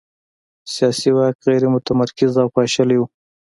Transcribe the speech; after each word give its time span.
سیاسي 0.73 1.09
واک 1.15 1.35
غیر 1.47 1.63
متمرکز 1.73 2.33
او 2.41 2.47
پاشلی 2.55 2.97
و. 2.99 3.03